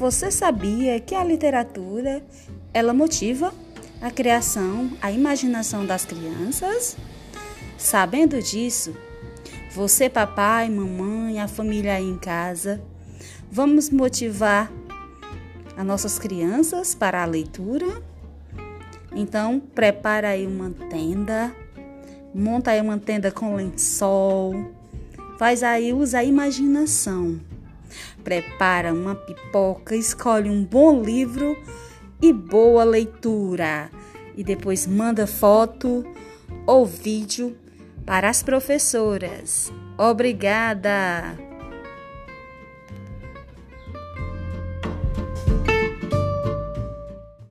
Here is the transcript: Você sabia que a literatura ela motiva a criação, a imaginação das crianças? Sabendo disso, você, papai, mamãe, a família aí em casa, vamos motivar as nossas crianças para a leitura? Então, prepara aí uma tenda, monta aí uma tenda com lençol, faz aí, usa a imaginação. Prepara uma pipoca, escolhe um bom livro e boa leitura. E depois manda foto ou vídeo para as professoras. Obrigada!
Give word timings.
Você 0.00 0.30
sabia 0.30 0.98
que 0.98 1.14
a 1.14 1.22
literatura 1.22 2.22
ela 2.72 2.94
motiva 2.94 3.52
a 4.00 4.10
criação, 4.10 4.90
a 4.98 5.12
imaginação 5.12 5.84
das 5.84 6.06
crianças? 6.06 6.96
Sabendo 7.76 8.42
disso, 8.42 8.96
você, 9.74 10.08
papai, 10.08 10.70
mamãe, 10.70 11.38
a 11.38 11.46
família 11.46 11.96
aí 11.96 12.08
em 12.08 12.16
casa, 12.16 12.80
vamos 13.52 13.90
motivar 13.90 14.72
as 15.76 15.84
nossas 15.84 16.18
crianças 16.18 16.94
para 16.94 17.22
a 17.22 17.26
leitura? 17.26 18.02
Então, 19.14 19.60
prepara 19.60 20.30
aí 20.30 20.46
uma 20.46 20.70
tenda, 20.88 21.54
monta 22.34 22.70
aí 22.70 22.80
uma 22.80 22.96
tenda 22.96 23.30
com 23.30 23.54
lençol, 23.54 24.72
faz 25.38 25.62
aí, 25.62 25.92
usa 25.92 26.20
a 26.20 26.24
imaginação. 26.24 27.49
Prepara 28.22 28.92
uma 28.92 29.14
pipoca, 29.14 29.94
escolhe 29.94 30.48
um 30.48 30.64
bom 30.64 31.02
livro 31.02 31.56
e 32.20 32.32
boa 32.32 32.84
leitura. 32.84 33.90
E 34.36 34.44
depois 34.44 34.86
manda 34.86 35.26
foto 35.26 36.04
ou 36.66 36.86
vídeo 36.86 37.56
para 38.06 38.28
as 38.28 38.42
professoras. 38.42 39.72
Obrigada! 39.98 41.49